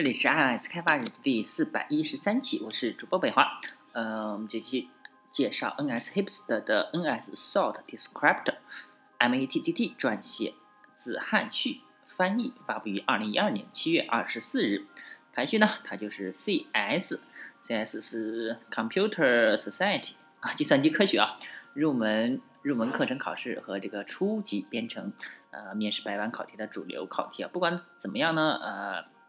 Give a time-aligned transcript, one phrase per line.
[0.00, 3.60] 这里是 IS 开发日志第四百一十三期，我是主播北华。
[3.92, 4.88] 呃，我们这期
[5.30, 10.54] 介绍 NS Hipster 的 NS Sort Descriptor，MATTT 撰写，
[10.96, 14.86] 自汉序翻译，发布于二零一二年七月二十四日。
[15.34, 21.38] 排序呢，它就是 CS，CS 是 Computer Society 啊，计算机科学啊，
[21.74, 25.12] 入门入门课程考试和这个初级编程，
[25.50, 27.50] 呃，面试百万考题的主流考题啊。
[27.52, 29.19] 不管怎么样呢，呃。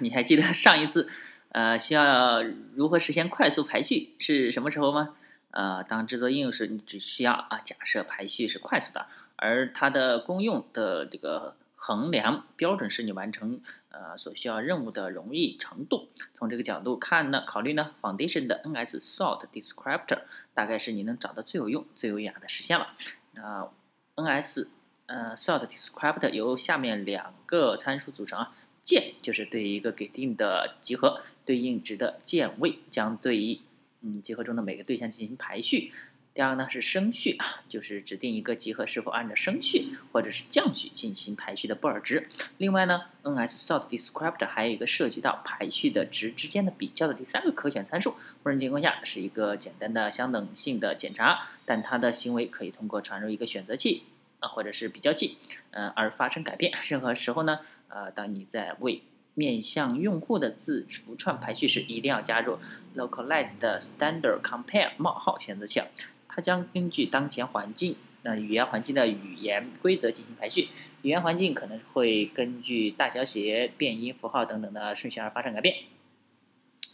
[0.00, 1.08] 你还记得 上一次，
[1.50, 2.42] 呃，需要
[2.74, 5.14] 如何实现快速排序是什么时候吗？
[5.52, 16.08] 呃，当制作应用时，你只需要啊，假设排序是快速的，而它的功用的这个衡量标准是你完成呃所需要任务的容易程度。
[16.34, 20.20] 从这个角度看呢，考虑呢，Foundation 的 NS Sort Descriptor
[20.54, 22.94] 大概是你能找到最有用、最优雅的实现了。
[23.32, 23.68] 那
[24.14, 24.68] NS
[25.06, 28.52] 呃 Sort Descriptor 由下面两个参数组成啊。
[28.82, 33.58] 键就是对一个给定的集合对应值的键位，将对于
[34.02, 35.92] 嗯集合中的每个对象进行排序。
[36.32, 42.24] 第二个呢是升序啊，就是指定一个集合是否按照升序或者是降序进行排序的布尔值。
[42.56, 48.14] 另外呢，NS Sort Descriptor 还有一个涉及到排序的值之间的比较的第三个可选参数。
[48.44, 54.04] 默认情况下是一个简单的相等性的检查，但它的行为可以通过传入一个选择器。
[54.40, 55.38] 啊，或者是比较器，
[55.70, 56.72] 嗯，而发生改变。
[56.88, 59.02] 任何时候呢，呃，当你在为
[59.34, 62.58] 面向用户的字符串排序时，一定要加入
[62.96, 65.80] localized standard compare 冒号选择器，
[66.28, 70.68] 它将根据当前环境，那，语言环境的语言规则进行排序。
[71.02, 75.76] 语言环境可能会根据大小写、变音符号等等的顺序而发生改变。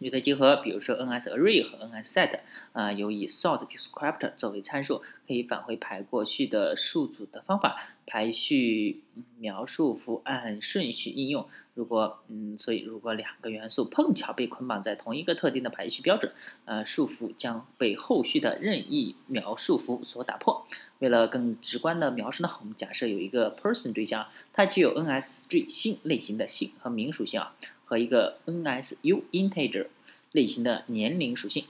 [0.00, 2.40] 语的集合，比如说 NSArray 和 NSSet，
[2.72, 7.78] 啊，有以 Sort Descriptor 作为参数，可以返回排过去的数组的方法。
[8.10, 9.04] 排序
[9.38, 11.46] 描述符按顺序应用。
[11.74, 16.32] 如果，嗯，所以如果两个元素碰巧被捆绑在同一个特定的排序标准，
[16.64, 20.66] 呃，束缚将被后续的任意描述符所打破。
[20.98, 27.54] 为了更直观的描述呢，我们假设有一个 Person 对象，它具有 NSString 姓类型的姓和名属性啊。
[27.84, 29.86] 和一个 NSU integer
[30.32, 31.64] 类型的年龄属性。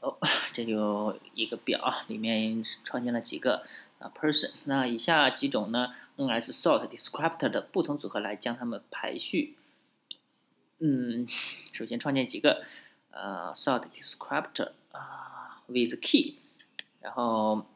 [0.00, 0.16] 哦，
[0.52, 3.64] 这就一个表，里面创建了几个
[3.98, 4.52] 啊 person。
[4.64, 9.56] 那以下几种呢，NS sort descriptor 的不同组合来将它们排序。
[10.78, 11.26] 嗯，
[11.72, 12.64] 首先创建几个
[13.10, 16.36] 呃 sort descriptor 啊 with key，
[17.00, 17.66] 然后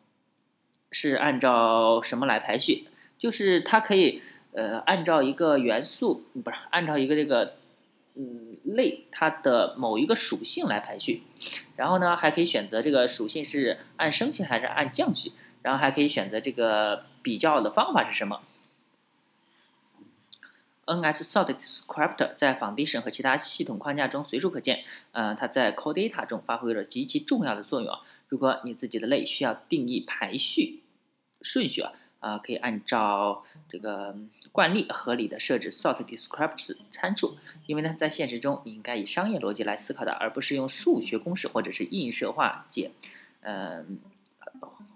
[0.91, 2.89] 是按照什么来排序？
[3.19, 4.23] 就是它可以。
[4.57, 7.57] 呃，按照一个元素不是按照一个这个
[8.17, 11.23] 嗯类它的某一个属性来排序，
[11.77, 15.33] 然后呢还可以选择这个属性是按升序还是按降序，
[15.63, 18.43] 然后还可以选择这个比较的方法是什么。
[20.87, 27.99] NS Sort Descriptor 在 Foundation 和其他系统框架中随处可见，呃，它在 Core Data 中发挥了极其重要的作用。
[28.29, 30.83] 如果你自己的类需要定义排序
[31.41, 31.93] 顺序啊。
[32.25, 34.17] 啊，可以按照这个
[34.51, 37.37] 惯例合理的设置 sort descriptor 参数，
[37.67, 42.93] 因为呢，在现实中你应该以商业逻辑来思考的，而不是用数学公式或者是映射化解，
[43.43, 43.99] 嗯，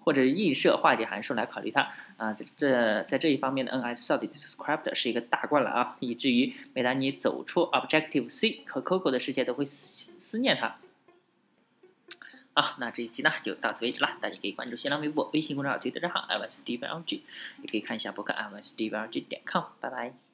[0.03, 1.91] 或者映射化解函数来考虑它。
[2.17, 10.77] 啊，这这在这一方面的 NS sort descriptor 是一个大罐了啊，以至于每当你走出 Objective C 和 Coco 的世界，都会思思念它。
[12.59, 14.19] 啊，那这一期呢就到此为止了。
[14.21, 17.23] 大家可以关注新浪微博、微信公众号、推特账号 i y s d v l g
[17.63, 19.63] 也可以看一下博客 i y s d v l g 点 com。
[19.81, 20.28] 拜拜。